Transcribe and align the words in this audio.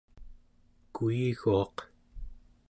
kuiguaq 0.95 1.75